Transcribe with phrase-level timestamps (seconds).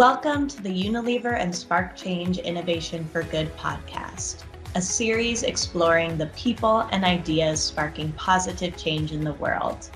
[0.00, 4.44] Welcome to the Unilever and Spark Change Innovation for Good podcast,
[4.74, 9.90] a series exploring the people and ideas sparking positive change in the world.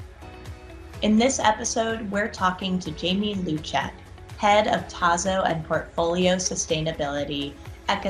[1.00, 3.92] In this episode, we're talking to Jami Lewchik,
[4.36, 7.54] head of Tazo and Portfolio Sustainability
[7.88, 8.04] at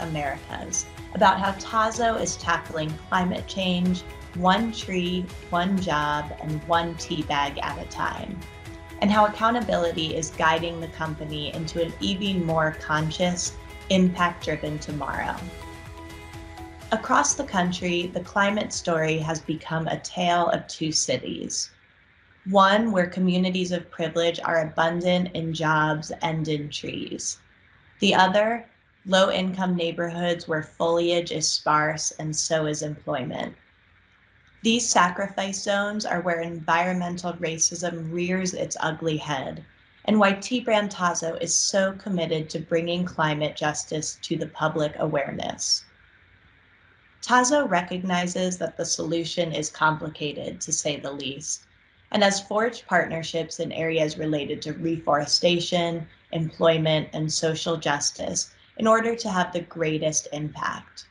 [0.00, 4.00] Americas, about how Tazo is tackling climate change
[4.36, 8.40] one tree, one job, and one tea bag at a time,
[9.00, 13.56] and how accountability is guiding the company into an even more conscious,
[13.90, 15.36] impact driven tomorrow.
[16.92, 21.70] Across the country, the climate story has become a tale of two cities.
[22.50, 27.38] One where communities of privilege are abundant in jobs and in trees.
[28.00, 28.66] The other,
[29.06, 33.54] low income neighborhoods where foliage is sparse and so is employment.
[34.64, 39.62] These sacrifice zones are where environmental racism rears its ugly head,
[40.06, 44.94] and why tea Brand Tazo is so committed to bringing climate justice to the public
[44.98, 45.84] awareness.
[47.20, 51.64] Tazo recognizes that the solution is complicated, to say the least,
[52.10, 59.14] and has forged partnerships in areas related to reforestation, employment, and social justice in order
[59.14, 61.04] to have the greatest impact.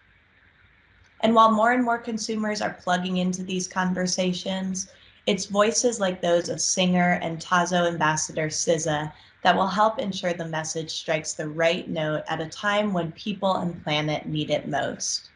[1.24, 4.92] And while more and more consumers are plugging into these conversations,
[5.26, 9.10] it's voices like those of singer and Tazo ambassador SZA
[9.42, 13.56] that will help ensure the message strikes the right note at a time when people
[13.56, 15.30] and planet need it most.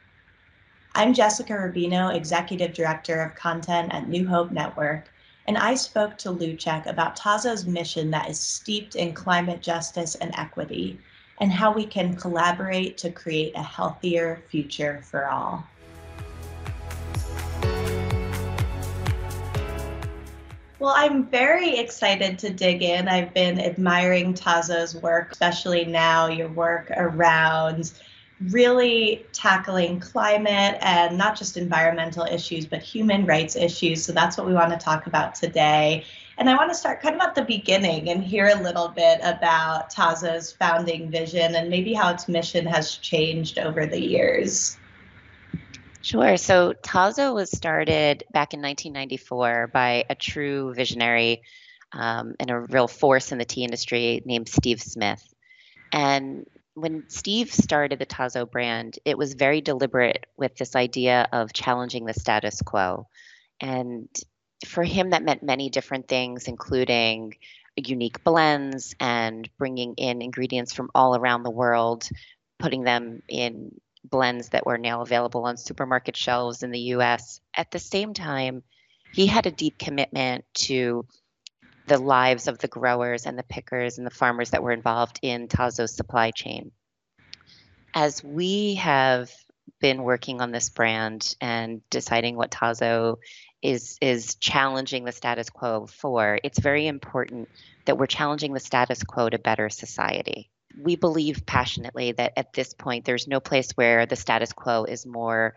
[0.93, 5.09] I'm Jessica Rubino, Executive Director of Content at New Hope Network,
[5.47, 10.33] and I spoke to Lewchik about Tazo's mission that is steeped in climate justice and
[10.38, 10.99] equity,
[11.39, 15.65] and how we can collaborate to create a healthier future for all.
[20.80, 23.08] Well, I'm very excited to dig in.
[23.08, 27.93] I've been admiring Tazo's work, especially now your work around
[28.52, 34.05] really tackling climate and not just environmental issues, but human rights issues.
[34.05, 36.05] So that's what we want to talk about today.
[36.38, 39.20] And I want to start kind of at the beginning and hear a little bit
[39.23, 44.77] about Tazo's founding vision and maybe how its mission has changed over the years.
[46.02, 46.37] Sure.
[46.37, 51.41] So Tazo was started back in 1994 by a true visionary
[51.91, 55.23] um, and a real force in the tea industry named Steve Smith.
[55.91, 61.53] And when Steve started the Tazo brand, it was very deliberate with this idea of
[61.53, 63.08] challenging the status quo.
[63.59, 64.08] And
[64.65, 67.35] for him, that meant many different things, including
[67.75, 72.08] unique blends and bringing in ingredients from all around the world,
[72.59, 73.79] putting them in
[74.10, 77.40] blends that were now available on supermarket shelves in the US.
[77.56, 78.64] At the same time,
[79.14, 81.06] he had a deep commitment to
[81.88, 85.48] the lives of the growers and the pickers and the farmers that were involved in
[85.48, 86.72] Tazo's supply chain.
[87.94, 89.32] As we have
[89.80, 93.18] been working on this brand and deciding what Tazo
[93.62, 97.50] is is challenging the status quo for, it's very important
[97.86, 100.50] that we're challenging the status quo to better society.
[100.80, 105.05] We believe passionately that at this point there's no place where the status quo is
[105.05, 105.55] more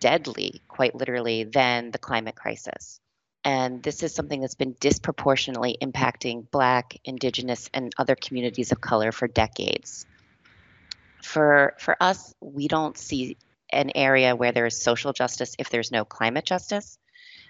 [0.00, 3.00] deadly, quite literally, than the climate crisis.
[3.44, 9.12] And this is something that's been disproportionately impacting Black, Indigenous, and other communities of color
[9.12, 10.06] for decades.
[11.22, 13.36] For, for us, we don't see
[13.70, 16.98] an area where there is social justice if there's no climate justice.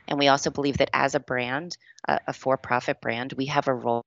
[0.09, 1.77] And we also believe that as a brand,
[2.09, 4.05] a, a for profit brand, we have a role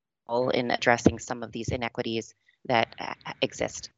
[0.54, 2.34] in addressing some of these inequities
[2.66, 3.90] that uh, exist.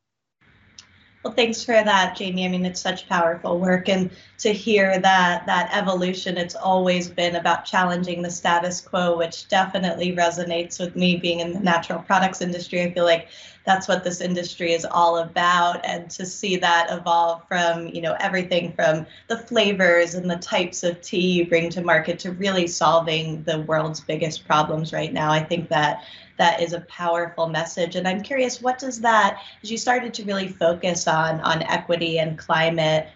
[1.23, 2.45] Well, thanks for that, Jami.
[2.45, 7.35] I mean, it's such powerful work, and to hear that that evolution, it's always been
[7.35, 11.17] about challenging the status quo, which definitely resonates with me.
[11.17, 13.27] Being in the natural products industry, I feel like
[13.65, 18.15] that's what this industry is all about, and to see that evolve from you know
[18.21, 22.65] everything from the flavors and the types of tea you bring to market to really
[22.65, 25.33] solving the world's biggest problems right now.
[25.33, 26.05] I think that
[26.39, 27.95] that is a powerful message.
[27.95, 32.17] And I'm curious, what does that, as you started to really focus on on equity
[32.17, 33.09] and climate,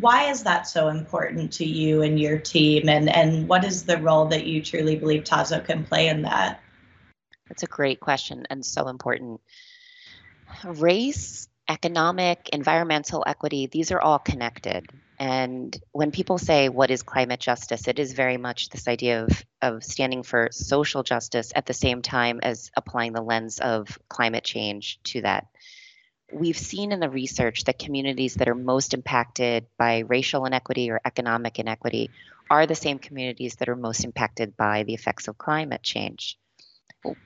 [0.00, 2.88] why is that so important to you and your team?
[2.88, 6.60] And and what is the role that you truly believe Tazo can play in that?
[7.48, 9.40] That's a great question and so important.
[10.64, 14.88] Race, economic, environmental equity, these are all connected.
[15.18, 17.88] And when people say, what is climate justice?
[17.88, 22.02] It is very much this idea of, of standing for social justice at the same
[22.02, 25.46] time as applying the lens of climate change to that.
[26.32, 31.00] We've seen in the research that communities that are most impacted by racial inequity or
[31.04, 32.10] economic inequity
[32.50, 36.38] are the same communities that are most impacted by the effects of climate change.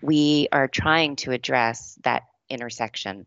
[0.03, 3.25] we are trying to address that intersection.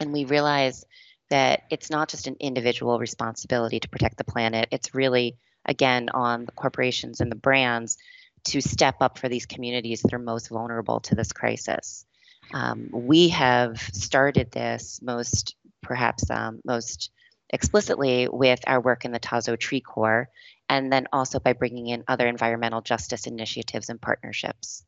[0.00, 0.86] And we realize
[1.30, 6.44] that it's not just an individual responsibility to protect the planet, it's really, again, on
[6.44, 7.96] the corporations and the brands
[8.44, 12.04] to step up for these communities that are most vulnerable to this crisis.
[12.52, 17.10] Um, we have started this most, perhaps um, most
[17.50, 20.28] explicitly with our work in the Tazo Tree Corps,
[20.68, 24.84] and then also by bringing in other environmental justice initiatives and partnerships.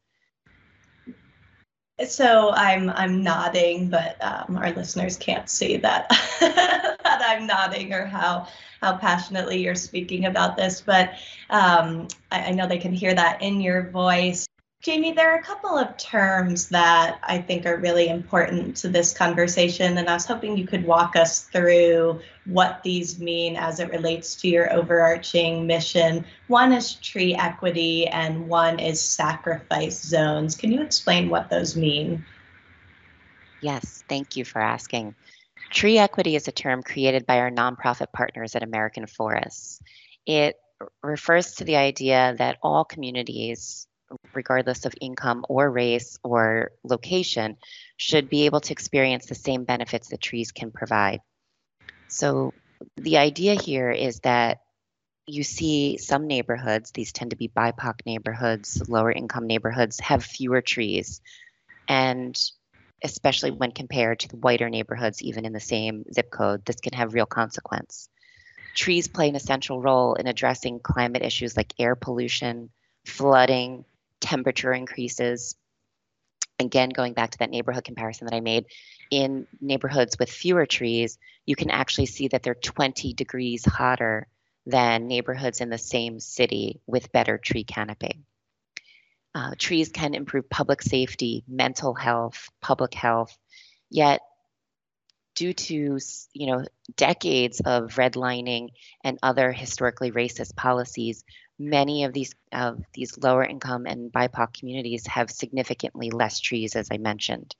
[2.04, 6.08] So I'm I'm nodding, but um, our listeners can't see that
[6.40, 8.48] that I'm nodding or how
[8.82, 10.82] how passionately you're speaking about this.
[10.82, 11.14] But
[11.48, 14.46] um, I, I know they can hear that in your voice.
[14.82, 19.12] Jami, there are a couple of terms that I think are really important to this
[19.12, 23.90] conversation, and I was hoping you could walk us through what these mean as it
[23.90, 26.24] relates to your overarching mission.
[26.46, 30.54] One is tree equity, and one is sacrifice zones.
[30.54, 32.24] Can you explain what those mean?
[33.62, 35.16] Yes, thank you for asking.
[35.70, 39.80] Tree equity is a term created by our nonprofit partners at American Forests.
[40.26, 40.56] It
[41.02, 43.88] refers to the idea that all communities
[44.34, 47.56] regardless of income or race or location,
[47.96, 51.20] should be able to experience the same benefits that trees can provide.
[52.08, 52.54] So,
[52.96, 54.60] the idea here is that
[55.26, 60.60] you see some neighborhoods, these tend to be BIPOC neighborhoods, lower income neighborhoods, have fewer
[60.60, 61.20] trees.
[61.88, 62.38] And
[63.02, 66.92] especially when compared to the whiter neighborhoods, even in the same zip code, this can
[66.92, 68.08] have real consequence.
[68.74, 72.70] Trees play an essential role in addressing climate issues like air pollution,
[73.04, 73.84] flooding,
[74.20, 75.56] temperature increases.
[76.58, 78.66] Again, going back to that neighborhood comparison that I made,
[79.10, 84.26] in neighborhoods with fewer trees, you can actually see that they're 20 degrees hotter
[84.64, 88.20] than neighborhoods in the same city with better tree canopy.
[89.34, 93.36] Uh, trees can improve public safety, mental health, public health,
[93.90, 94.22] yet
[95.36, 95.98] due to
[96.32, 96.64] you know
[96.96, 98.70] decades of redlining
[99.04, 101.22] and other historically racist policies,
[101.58, 106.88] many of these of these lower income and BIPOC communities have significantly less trees, as
[106.90, 107.54] I mentioned.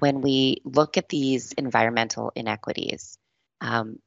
[0.00, 3.16] When we look at these environmental inequities,
[3.60, 4.00] um,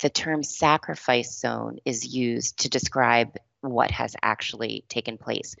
[0.00, 5.54] the term sacrifice zone is used to describe what has actually taken place.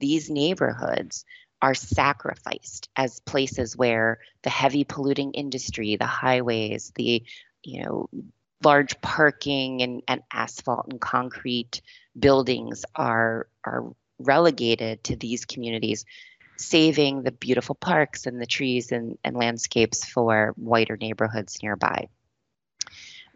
[0.00, 1.24] These neighborhoods
[1.64, 7.22] are sacrificed as places where the heavy polluting industry, the highways, the
[7.62, 8.10] you know
[8.62, 11.80] large parking and, and asphalt and concrete
[12.18, 16.04] buildings are are relegated to these communities,
[16.58, 22.08] saving the beautiful parks and the trees and, and landscapes for whiter neighborhoods nearby.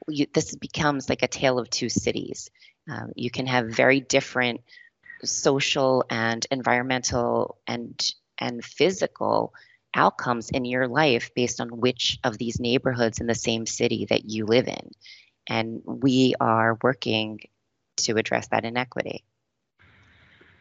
[0.07, 2.51] You, this becomes like a tale of two cities.
[2.91, 4.61] Um, you can have very different
[5.25, 9.53] social and environmental and and physical
[9.95, 14.25] outcomes in your life based on which of these neighborhoods in the same city that
[14.25, 14.91] you live in.
[15.49, 17.41] And we are working
[17.99, 19.25] to address that inequity.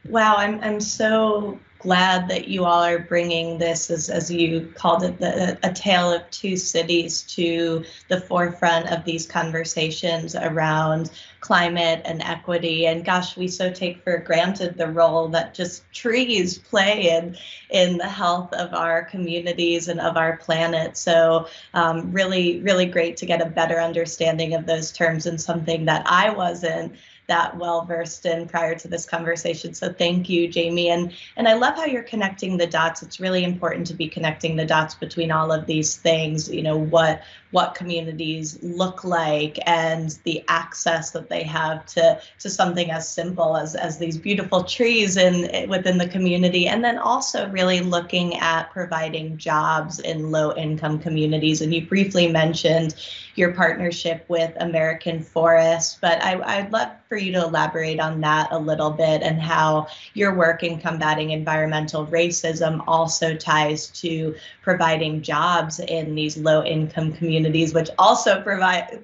[0.09, 5.03] Wow, I'm, I'm so glad that you all are bringing this, as, as you called
[5.03, 11.11] it, the, a tale of two cities to the forefront of these conversations around
[11.41, 12.87] climate and equity.
[12.87, 17.37] And gosh, we so take for granted the role that just trees play in,
[17.69, 20.97] in the health of our communities and of our planet.
[20.97, 25.85] So, um, really, really great to get a better understanding of those terms and something
[25.85, 26.95] that I wasn't
[27.27, 29.73] that well versed in prior to this conversation.
[29.73, 30.89] So thank you, Jami.
[30.89, 33.03] And and I love how you're connecting the dots.
[33.03, 36.49] It's really important to be connecting the dots between all of these things.
[36.49, 42.49] You know what what communities look like and the access that they have to to
[42.49, 47.49] something as simple as as these beautiful trees in within the community and then also
[47.49, 52.95] really looking at providing jobs in low income communities and you briefly mentioned
[53.37, 58.49] your partnership with American Forest but I, I'd love for you to elaborate on that
[58.51, 65.21] a little bit and how your work in combating environmental racism also ties to providing
[65.21, 69.03] jobs in these low income communities, which also provide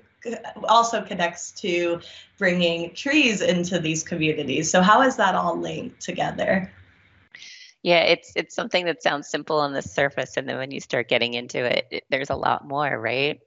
[0.63, 1.99] also connects to
[2.37, 4.69] bringing trees into these communities.
[4.71, 6.71] So how is that all linked together?
[7.81, 11.09] Yeah, it's it's something that sounds simple on the surface, and then when you start
[11.09, 13.41] getting into it, it there's a lot more, right?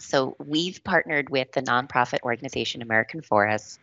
[0.00, 3.78] So we've partnered with the nonprofit organization American Forests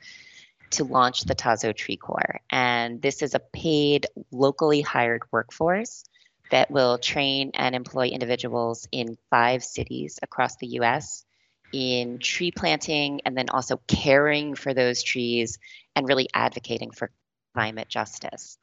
[0.71, 6.03] to launch the Tazo Tree Corps, and this is a paid, locally hired workforce
[6.51, 11.25] that will train and employ individuals in five cities across the US
[11.73, 15.59] in tree planting and then also caring for those trees
[15.95, 17.11] and really advocating for
[17.53, 18.57] climate justice.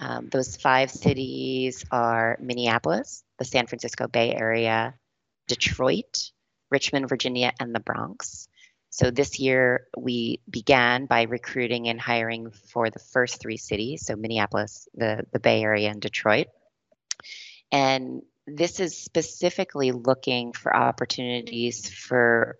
[0.00, 4.94] Um, those five cities are Minneapolis, the San Francisco Bay Area,
[5.46, 6.30] Detroit,
[6.70, 8.48] Richmond, Virginia, and the Bronx.
[8.90, 14.16] So this year we began by recruiting and hiring for the first three cities, so
[14.16, 16.46] Minneapolis, the, the Bay Area, and Detroit.
[17.70, 22.56] And this is specifically looking for opportunities for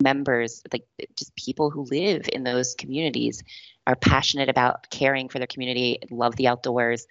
[0.00, 0.84] members, like
[1.16, 3.42] just people who live in those communities,
[3.86, 7.06] are passionate about caring for their community, love the outdoors,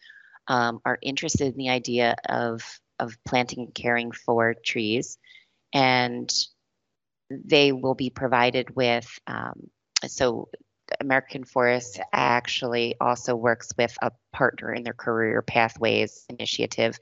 [0.47, 5.17] um, are interested in the idea of of planting and caring for trees,
[5.75, 6.33] and
[7.29, 9.07] they will be provided with.
[9.27, 9.69] Um,
[10.07, 10.49] so,
[10.99, 16.97] American Forest actually also works with a partner in their career pathways initiative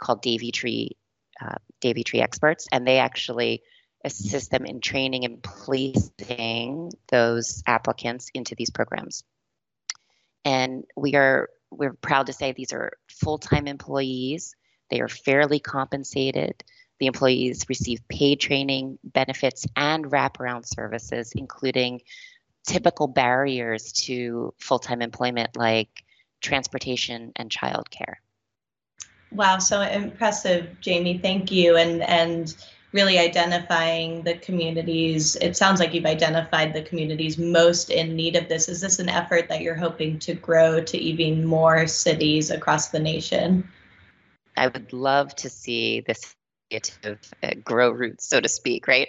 [0.00, 0.96] called Davey Tree,
[1.40, 3.62] uh, Davey Tree Experts, and they actually
[4.02, 9.24] assist them in training and placing those applicants into these programs.
[10.44, 14.54] And we are we're proud to say these are full-time employees.
[14.90, 16.64] They are fairly compensated.
[16.98, 22.00] The employees receive paid training, benefits, and wraparound services, including
[22.66, 26.04] typical barriers to full-time employment like
[26.40, 28.14] transportation and childcare.
[29.30, 31.18] Wow, so impressive, Jami.
[31.18, 31.76] Thank you.
[31.76, 32.54] And and
[32.92, 35.36] really identifying the communities.
[35.36, 38.70] It sounds like you've identified the communities most in need of this.
[38.70, 42.98] Is this an effort that you're hoping to grow to even more cities across the
[42.98, 43.68] nation?
[44.56, 46.34] I would love to see this
[46.70, 49.08] initiative uh, grow roots, so to speak, right?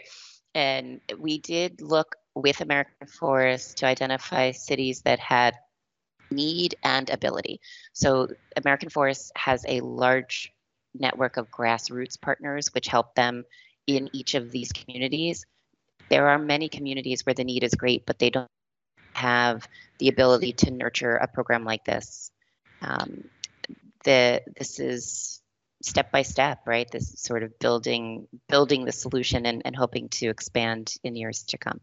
[0.53, 5.55] And we did look with American Forest to identify cities that had
[6.31, 7.59] need and ability.
[7.93, 10.53] So American Forest has a large
[10.93, 13.43] network of grassroots partners which help them
[13.85, 15.45] in each of these communities.
[16.09, 18.49] There are many communities where the need is great, but they don't
[19.13, 19.67] have
[19.99, 22.31] the ability to nurture a program like this.
[22.81, 23.25] Um,
[24.03, 25.41] the this is
[25.81, 26.89] step by step, right?
[26.89, 31.57] This sort of building building the solution and, and hoping to expand in years to
[31.57, 31.79] come.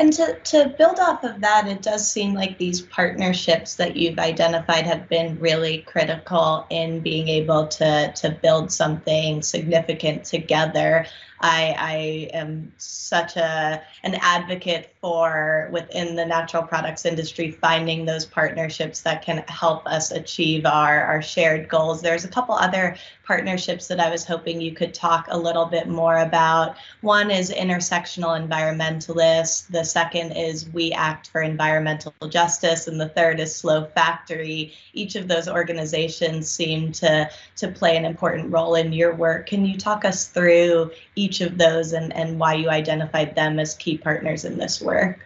[0.00, 4.18] And to, to build off of that, it does seem like these partnerships that you've
[4.18, 11.04] identified have been really critical in being able to, to build something significant together.
[11.42, 18.26] I, I am such a an advocate for within the natural products industry finding those
[18.26, 22.02] partnerships that can help us achieve our, our shared goals.
[22.02, 25.88] There's a couple other partnerships that I was hoping you could talk a little bit
[25.88, 26.76] more about.
[27.00, 29.66] One is intersectional environmentalists.
[29.68, 34.72] The second is We Act for Environmental Justice, and the third is Slow Factory.
[34.92, 39.46] Each of those organizations seem to to play an important role in your work.
[39.46, 43.74] Can you talk us through each of those and, and why you identified them as
[43.74, 45.20] key partners in this work?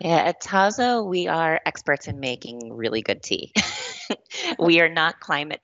[0.00, 3.52] Yeah, at Tazo, we are experts in making really good tea.
[4.58, 5.60] we are not climate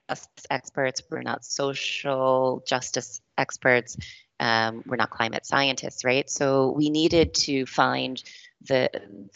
[0.49, 1.03] experts.
[1.09, 3.97] We're not social justice experts.
[4.39, 6.29] Um, we're not climate scientists, right?
[6.29, 8.21] So we needed to find
[8.61, 8.89] the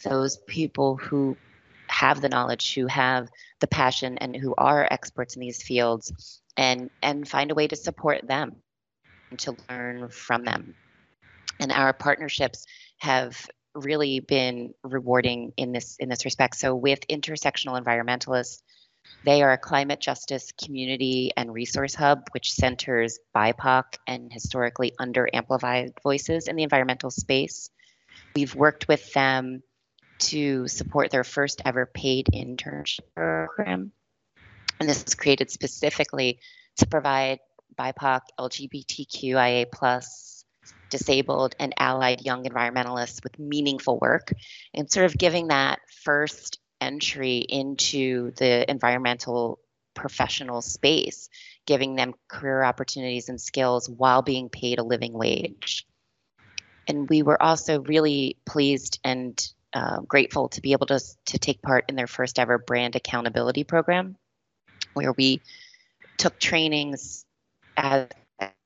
[0.04, 1.36] those people who
[1.88, 3.28] have the knowledge, who have
[3.60, 7.76] the passion, and who are experts in these fields, and and find a way to
[7.76, 8.56] support them,
[9.30, 10.74] and to learn from them.
[11.60, 12.66] And our partnerships
[12.98, 16.56] have really been rewarding in this in this respect.
[16.56, 18.62] So with intersectional environmentalists,
[19.24, 25.92] they are a climate justice community and resource hub which centers BIPOC and historically under-amplified
[26.02, 27.70] voices in the environmental space.
[28.34, 29.62] We've worked with them
[30.18, 33.92] to support their first ever paid internship program.
[34.80, 36.40] And this was created specifically
[36.76, 37.40] to provide
[37.78, 40.44] BIPOC, LGBTQIA plus
[40.90, 44.32] disabled and allied young environmentalists with meaningful work
[44.72, 49.58] and sort of giving that first entry into the environmental
[49.94, 51.30] professional space,
[51.66, 55.86] giving them career opportunities and skills while being paid a living wage.
[56.86, 59.34] And we were also really pleased and
[59.72, 63.64] uh, grateful to be able to, to take part in their first ever brand accountability
[63.64, 64.16] program,
[64.92, 65.40] where we
[66.18, 67.24] took trainings
[67.76, 68.08] as,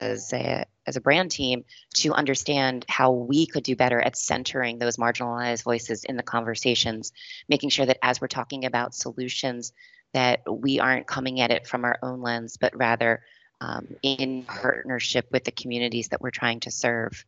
[0.00, 4.78] as a, as a brand team to understand how we could do better at centering
[4.78, 7.12] those marginalized voices in the conversations,
[7.48, 9.72] making sure that as we're talking about solutions,
[10.14, 13.22] that we aren't coming at it from our own lens, but rather
[13.60, 17.24] um, in partnership with the communities that we're trying to serve.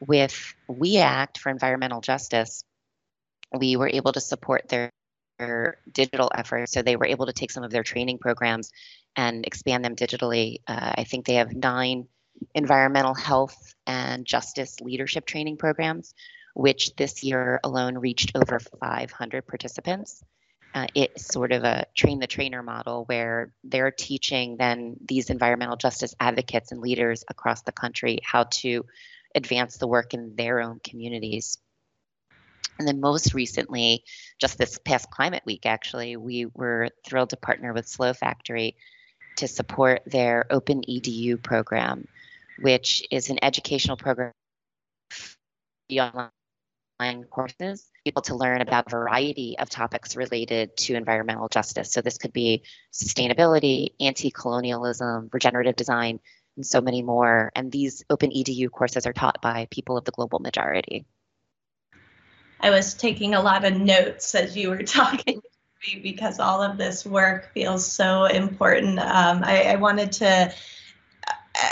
[0.00, 2.64] With We Act for Environmental Justice,
[3.56, 4.90] we were able to support their,
[5.38, 6.72] their digital efforts.
[6.72, 8.72] So they were able to take some of their training programs
[9.16, 10.60] and expand them digitally.
[10.66, 12.08] Uh, I think they have nine
[12.54, 16.14] environmental health and justice leadership training programs,
[16.54, 20.22] which this year alone reached over 500 participants.
[20.74, 25.76] uh, it's sort of a train the trainer model where they're teaching then these environmental
[25.76, 28.84] justice advocates and leaders across the country how to
[29.34, 31.58] advance the work in their own communities.
[32.78, 34.04] And then most recently,
[34.40, 38.76] just this past climate week, actually, we were thrilled to partner with Slow Factory
[39.36, 42.08] to support their Open EDU program,
[42.60, 44.32] which is an educational program
[45.90, 51.92] online courses, people to learn about a variety of topics related to environmental justice.
[51.92, 52.62] So this could be
[52.92, 56.20] sustainability, anti-colonialism, regenerative design,
[56.56, 57.50] and so many more.
[57.56, 61.04] And these open EDU courses are taught by people of the global majority.
[62.64, 65.42] I was taking a lot of notes as you were talking
[66.02, 68.98] because all of this work feels so important.
[68.98, 70.50] Um, I, I wanted to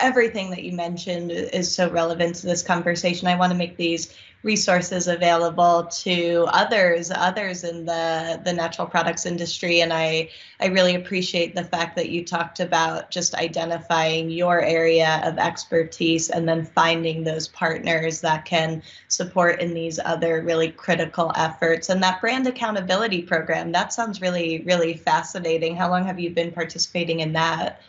[0.00, 3.28] everything that you mentioned is so relevant to this conversation.
[3.28, 9.24] I want to make these resources available to others others in the the natural products
[9.24, 9.80] industry.
[9.80, 10.28] And i
[10.60, 16.28] i really appreciate the fact that you talked about just identifying your area of expertise
[16.30, 21.88] and then finding those partners that can support in these other really critical efforts.
[21.88, 25.76] And that brand accountability program that sounds really really fascinating.
[25.76, 27.80] How long have you been participating in that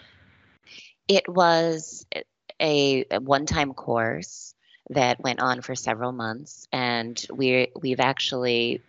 [1.07, 2.05] it was
[2.59, 4.55] a, a one-time course
[4.89, 8.81] that went on for several months, and we we've actually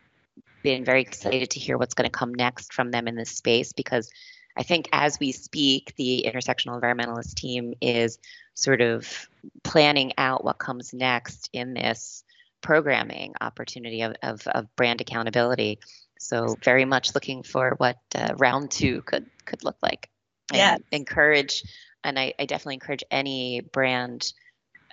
[0.63, 3.73] been very excited to hear what's going to come next from them in this space
[3.73, 4.11] because
[4.57, 8.19] I think as we speak, the intersectional environmentalist team is
[8.55, 9.29] sort of
[9.63, 12.25] planning out what comes next in this
[12.61, 15.81] programming opportunity of, of, of brand accountability.
[16.19, 20.09] So very much looking for what uh, round two could could look like.
[20.53, 20.79] Yeah.
[20.93, 21.65] Encourage,
[22.05, 24.33] and I, I definitely encourage any brand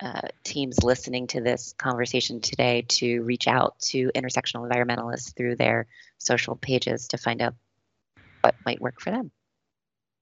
[0.00, 5.86] uh, teams listening to this conversation today to reach out to intersectional environmentalists through their
[6.18, 7.54] social pages to find out
[8.40, 9.30] what might work for them.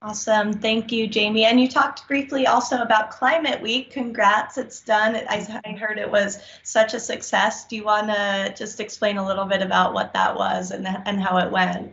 [0.03, 0.55] Awesome.
[0.55, 1.45] Thank you, Jami.
[1.45, 3.91] And you talked briefly also about Climate Week.
[3.91, 5.15] Congrats, it's done.
[5.15, 7.67] I, I heard it was such a success.
[7.67, 11.21] Do you want to just explain a little bit about what that was and, and
[11.21, 11.93] how it went?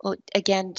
[0.00, 0.74] Well, again,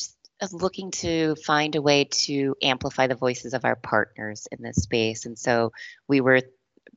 [0.51, 5.25] looking to find a way to amplify the voices of our partners in this space.
[5.25, 5.71] And so
[6.07, 6.41] we were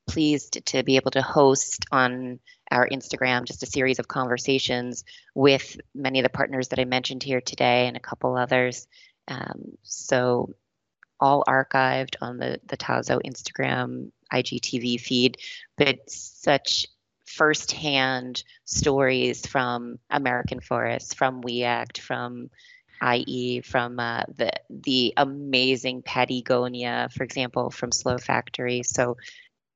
[0.06, 5.80] pleased to be able to host on our Instagram just a series of conversations with
[5.94, 8.86] many of the partners that I mentioned here today and a couple others.
[9.28, 10.54] Um, so
[11.18, 15.38] all archived on the the Tazo Instagram IGTV feed,
[15.76, 16.86] but such
[17.26, 22.50] firsthand stories from American Forests, from We Act, from
[23.00, 28.82] i.e., from uh, the the amazing Patagonia, for example, from Slow Factory.
[28.82, 29.16] So,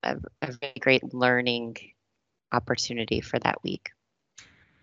[0.02, 1.76] a, a really great learning
[2.52, 3.90] opportunity for that week.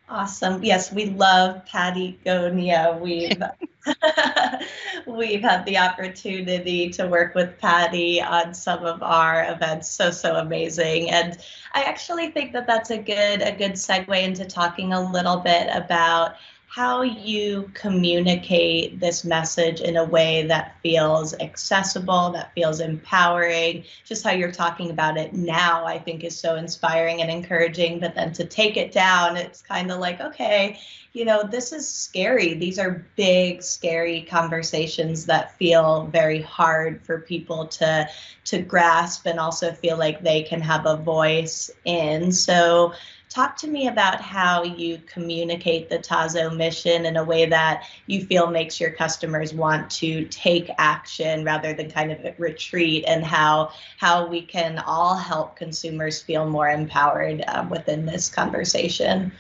[0.10, 0.62] Awesome.
[0.62, 3.00] Yes, we love Patagonia.
[3.02, 3.42] We've
[5.08, 9.90] we've had the opportunity to work with Patty on some of our events.
[9.90, 11.10] So so amazing.
[11.10, 11.38] And
[11.74, 15.70] I actually think that that's a good a good segue into talking a little bit
[15.74, 16.36] about
[16.72, 23.84] how you communicate this message in a way that feels accessible, that feels empowering.
[24.06, 28.00] Just how you're talking about it now, I think is so inspiring and encouraging.
[28.00, 30.80] But then to take it down, it's kind of like, okay,
[31.12, 32.54] you know, this is scary.
[32.54, 38.08] These are big, scary conversations that feel very hard for people to
[38.46, 42.32] to grasp and also feel like they can have a voice in.
[42.32, 42.94] So
[43.32, 48.26] talk to me about how you communicate the Tazo mission in a way that you
[48.26, 53.72] feel makes your customers want to take action rather than kind of retreat and how
[53.98, 59.32] how we can all help consumers feel more empowered um, within this conversation.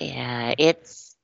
[0.00, 1.16] Yeah, it's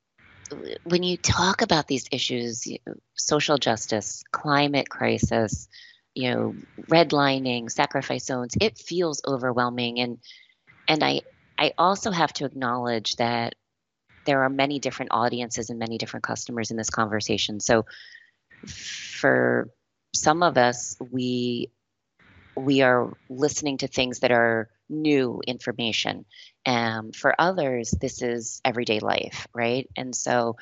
[0.84, 5.68] when you talk about these issues, you know, social justice, climate crisis,
[6.14, 6.54] you know,
[6.88, 10.18] redlining, sacrifice zones, it feels overwhelming and
[10.88, 11.22] and I
[11.58, 13.54] I also have to acknowledge that
[14.24, 17.60] there are many different audiences and many different customers in this conversation.
[17.60, 17.86] So
[18.66, 19.68] for
[20.14, 21.70] some of us, we
[22.56, 26.24] we are listening to things that are new information.
[26.66, 29.88] Um, for others, this is everyday life, right?
[29.96, 30.56] And so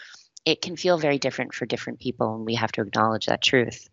[0.44, 3.88] it can feel very different for different people, and we have to acknowledge that truth.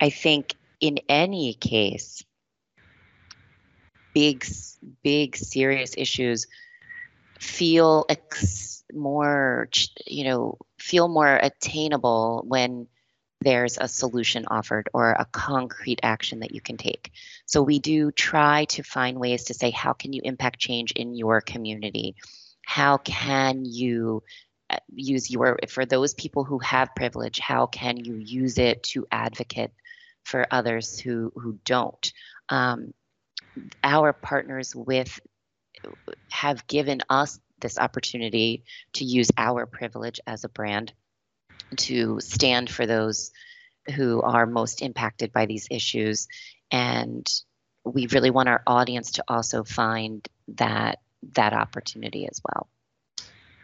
[0.00, 2.22] I think in any case,
[4.12, 4.44] big,
[5.02, 6.46] big, serious issues
[7.38, 9.68] feel ex- more,
[10.06, 12.86] you know, feel more attainable when
[13.40, 17.10] there's a solution offered or a concrete action that you can take.
[17.46, 21.14] So we do try to find ways to say, how can you impact change in
[21.14, 22.14] your community?
[22.64, 24.22] how can you
[24.70, 29.06] uh, use your for those people who have privilege how can you use it to
[29.10, 29.70] advocate
[30.24, 32.12] for others who who don't
[32.48, 32.92] um,
[33.82, 35.20] our partners with
[36.30, 40.92] have given us this opportunity to use our privilege as a brand
[41.76, 43.30] to stand for those
[43.96, 46.28] who are most impacted by these issues
[46.70, 47.26] and
[47.84, 50.98] we really want our audience to also find that
[51.34, 52.68] that opportunity as well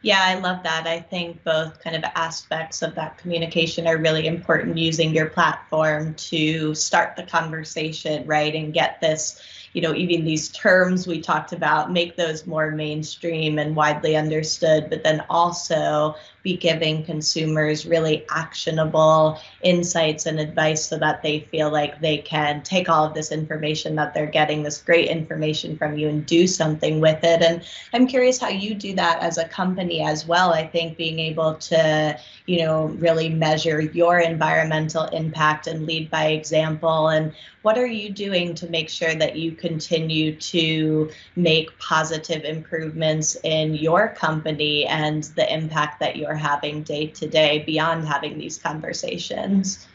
[0.01, 0.87] yeah, I love that.
[0.87, 6.15] I think both kind of aspects of that communication are really important using your platform
[6.15, 8.55] to start the conversation, right?
[8.55, 13.59] And get this you know, even these terms we talked about, make those more mainstream
[13.59, 20.97] and widely understood, but then also be giving consumers really actionable insights and advice so
[20.97, 24.81] that they feel like they can take all of this information that they're getting, this
[24.81, 27.43] great information from you, and do something with it.
[27.43, 30.53] And I'm curious how you do that as a company as well.
[30.53, 36.29] I think being able to, you know, really measure your environmental impact and lead by
[36.29, 37.09] example.
[37.09, 37.33] And
[37.69, 43.75] what are you doing to make sure that you continue to make positive improvements in
[43.75, 49.87] your company and the impact that you're having day to day beyond having these conversations?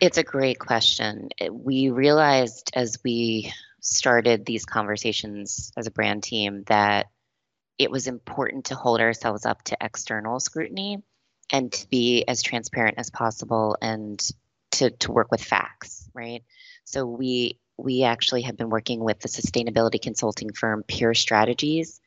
[0.00, 1.28] It's a great question.
[1.50, 7.08] We realized as we started these conversations as a brand team that
[7.76, 11.02] it was important to hold ourselves up to external scrutiny
[11.52, 14.26] and to be as transparent as possible and
[14.72, 16.42] to, to work with facts, right?
[16.84, 21.98] So we we actually have been working with the sustainability consulting firm Pure Strategies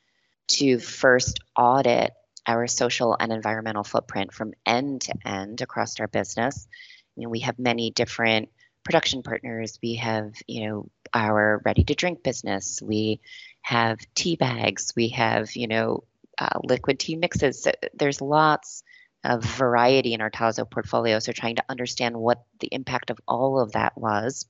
[0.47, 2.13] to first audit
[2.45, 6.67] our social and environmental footprint from end to end across our business.
[6.69, 8.49] I mean, we have many different
[8.83, 9.79] production partners.
[9.81, 12.81] We have, you know, our ready to drink business.
[12.81, 13.21] We
[13.61, 14.93] have tea bags.
[14.95, 16.03] We have, you know,
[16.37, 17.67] uh, liquid tea mixes.
[17.93, 18.83] There's lots
[19.23, 21.19] of variety in our Tazo portfolio.
[21.19, 24.45] So trying to understand what the impact of all of that was.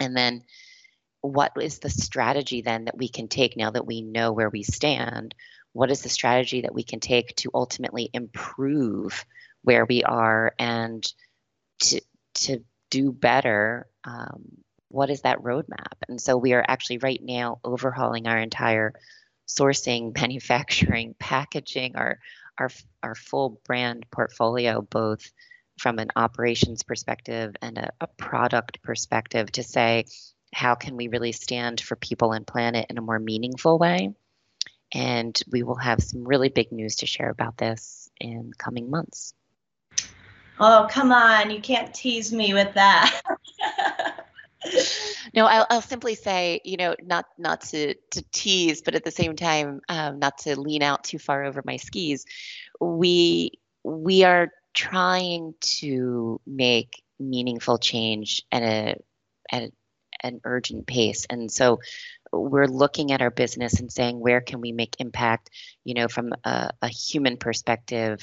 [0.00, 0.42] And then
[1.20, 4.62] what is the strategy then that we can take now that we know where we
[4.62, 5.34] stand?
[5.72, 9.24] What is the strategy that we can take to ultimately improve
[9.62, 11.04] where we are and
[11.80, 12.00] to,
[12.34, 13.86] to do better?
[14.04, 15.96] Um, what is that roadmap?
[16.08, 18.94] And so we are actually right now overhauling our entire
[19.48, 22.18] sourcing, manufacturing, packaging, our
[22.58, 22.70] our
[23.02, 25.30] our full brand portfolio, both
[25.78, 30.04] from an operations perspective and a, a product perspective, to say
[30.54, 34.14] how can we really stand for people and planet in a more meaningful way.
[34.92, 39.34] And we will have some really big news to share about this in coming months.
[40.60, 41.50] Oh, come on.
[41.50, 43.20] You can't tease me with that.
[45.34, 49.10] no, I'll, I'll, simply say, you know, not not to to tease, but at the
[49.10, 52.24] same time, um, not to lean out too far over my skis.
[52.80, 58.96] We we are trying to make meaningful change at a
[59.50, 59.70] at
[60.22, 61.80] an urgent pace, and so
[62.32, 65.50] we're looking at our business and saying where can we make impact,
[65.84, 68.20] you know, from a, a human perspective,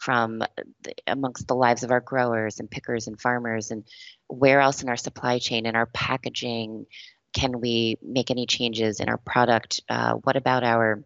[0.00, 3.84] from the, amongst the lives of our growers and pickers and farmers and
[4.28, 6.86] where else in our supply chain and our packaging
[7.32, 9.82] can we make any changes in our product?
[9.88, 11.04] Uh, what about our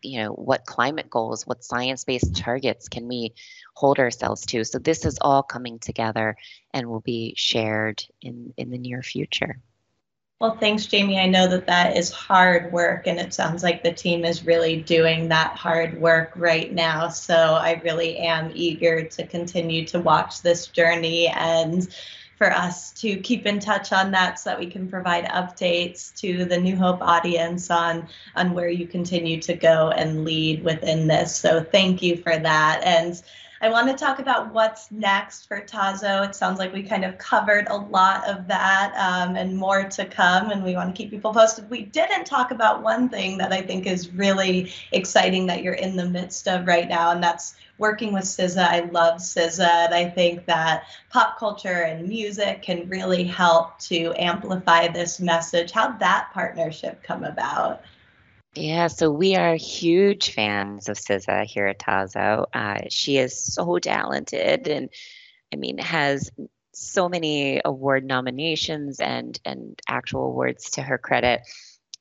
[0.00, 3.34] you know what climate goals what science-based targets can we
[3.74, 4.64] hold ourselves to?
[4.64, 6.36] So this is all coming together
[6.72, 9.60] and will be shared in in the near future
[10.40, 11.18] well, thanks, Jami.
[11.18, 14.80] I know that that is hard work, and it sounds like the team is really
[14.80, 17.08] doing that hard work right now.
[17.08, 21.88] So I really am eager to continue to watch this journey and
[22.36, 26.44] for us to keep in touch on that so that we can provide updates to
[26.44, 31.34] the New Hope audience on on where you continue to go and lead within this.
[31.34, 32.80] So thank you for that.
[32.84, 33.20] And
[33.60, 36.24] I want to talk about what's next for Tazo.
[36.24, 40.04] It sounds like we kind of covered a lot of that um, and more to
[40.04, 41.68] come, and we want to keep people posted.
[41.68, 45.96] We didn't talk about one thing that I think is really exciting that you're in
[45.96, 48.58] the midst of right now, and that's working with SZA.
[48.58, 54.14] I love SZA, and I think that pop culture and music can really help to
[54.16, 55.72] amplify this message.
[55.72, 57.82] How'd that partnership come about?
[58.54, 62.46] Yeah, so we are huge fans of SZA here at Tazo.
[62.52, 64.88] Uh, she is so talented and
[65.52, 66.30] I mean has
[66.72, 71.42] so many award nominations and and actual awards to her credit.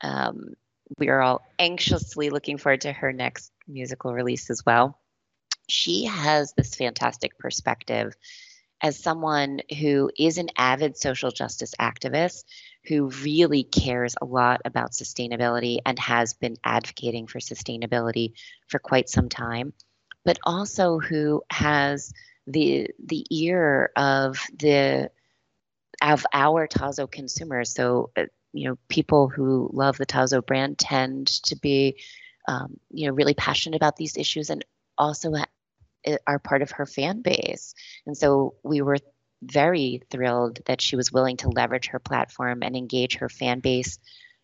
[0.02, 0.54] Um,
[0.98, 5.00] we are all anxiously looking forward to her next musical release as well.
[5.68, 8.16] She has this fantastic perspective
[8.82, 12.44] as someone who is an avid social justice activist
[12.86, 18.34] who really cares a lot about sustainability and has been advocating for sustainability
[18.68, 19.74] for quite some time,
[20.24, 22.14] but also who has
[22.46, 25.12] the the ear of the
[26.02, 27.74] of our Tazo consumers.
[27.74, 32.00] So, uh, you know, people who love the Tazo brand tend to be,
[32.48, 34.64] um, you know, really passionate about these issues and
[34.98, 35.34] also
[36.26, 37.74] are part of her fan base.
[38.06, 38.98] And so we were
[39.42, 44.00] very thrilled that she was willing to leverage her platform and engage her fan base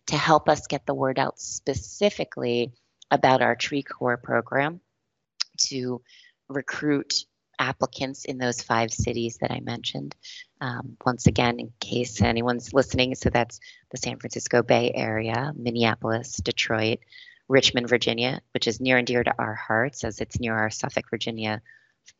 [0.06, 2.72] to help us get the word out specifically
[3.10, 4.80] about our Tree Corps program
[5.68, 6.02] to
[6.48, 7.24] recruit
[7.58, 10.14] applicants in those five cities that I mentioned.
[10.60, 16.36] Um, once again, in case anyone's listening, so that's the San Francisco Bay Area, Minneapolis,
[16.36, 16.98] Detroit,
[17.48, 21.10] Richmond, Virginia, which is near and dear to our hearts as it's near our Suffolk,
[21.10, 21.60] Virginia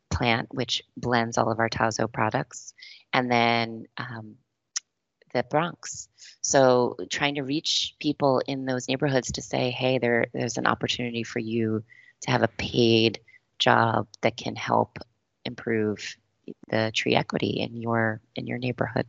[0.09, 2.73] plant, which blends all of our Tazo products,
[3.11, 4.35] and then um,
[5.33, 6.07] the Bronx.
[6.41, 11.23] So trying to reach people in those neighborhoods to say, hey, there, there's an opportunity
[11.23, 11.83] for you
[12.21, 13.19] to have a paid
[13.59, 14.99] job that can help
[15.43, 16.15] improve
[16.69, 19.07] the tree equity in your in your neighborhood.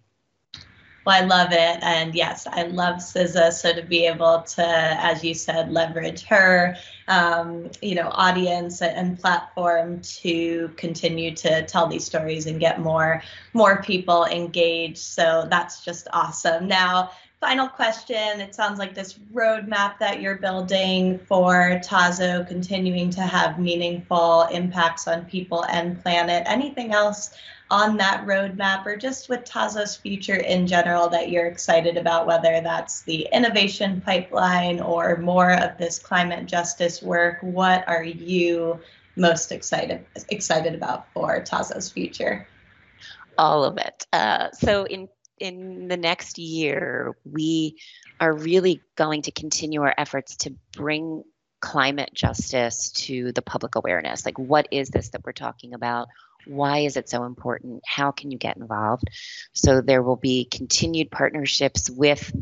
[1.07, 1.79] Well, I love it.
[1.83, 3.53] And yes, I love SZA.
[3.53, 9.17] So to be able to, as you said, leverage her, um, you know, audience and
[9.17, 14.99] platform to continue to tell these stories and get more, more people engaged.
[14.99, 16.67] So that's just awesome.
[16.67, 18.41] Now, final question.
[18.41, 25.07] It sounds like this roadmap that you're building for Tazo continuing to have meaningful impacts
[25.07, 26.43] on people and planet.
[26.47, 27.31] Anything else
[27.71, 32.61] on that roadmap or just with Tazo's future in general that you're excited about, whether
[32.61, 37.39] that's the innovation pipeline or more of this climate justice work?
[37.41, 38.79] What are you
[39.17, 42.47] most excited excited about for Tazo's future?
[43.37, 44.07] All of it.
[44.13, 47.79] Uh, so in in the next year, we
[48.21, 51.23] are really going to continue our efforts to bring
[51.61, 54.25] climate justice to the public awareness.
[54.25, 56.09] Like, what is this that we're talking about?
[56.47, 57.83] Why is it so important?
[57.87, 59.05] How can you get involved?
[59.53, 62.35] So, there will be continued partnerships with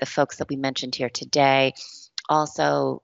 [0.00, 1.74] the folks that we mentioned here today.
[2.28, 3.02] Also,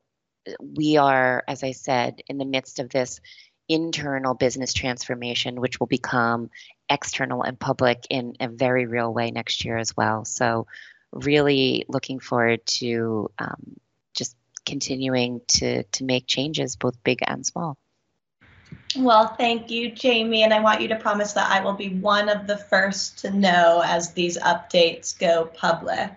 [0.61, 3.21] we are, as I said, in the midst of this
[3.69, 6.51] internal business transformation, which will become
[6.91, 10.25] external and public in a very real way next year as well.
[10.25, 10.67] So,
[11.13, 13.77] really looking forward to um,
[14.15, 17.79] just continuing to to make changes, both big and small.
[18.97, 20.43] Well, thank you, Jami.
[20.43, 23.31] And I want you to promise that I will be one of the first to
[23.31, 26.11] know as these updates go public.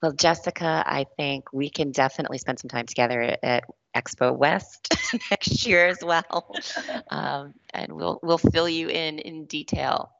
[0.00, 3.64] Well, Jessica, I think we can definitely spend some time together at
[3.96, 4.94] Expo West
[5.30, 6.56] next year as well,
[7.10, 10.10] um, and we'll we'll fill you in in detail.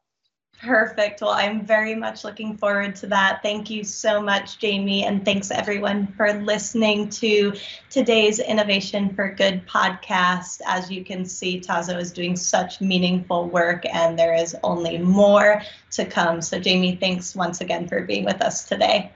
[0.62, 1.20] Perfect.
[1.20, 3.42] Well, I'm very much looking forward to that.
[3.42, 5.04] Thank you so much, Jami.
[5.04, 7.52] And thanks everyone for listening to
[7.90, 10.60] today's Innovation for Good podcast.
[10.64, 15.62] As you can see, Tazo is doing such meaningful work and there is only more
[15.92, 16.40] to come.
[16.40, 19.10] So Jami, thanks once again for being with us today.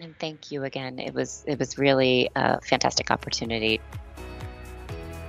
[0.00, 0.98] And thank you again.
[0.98, 3.80] It was it was really a fantastic opportunity.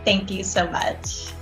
[0.05, 1.33] Thank you so much.